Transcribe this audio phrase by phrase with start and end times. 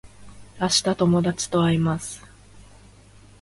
[0.59, 2.25] 明日友達と会います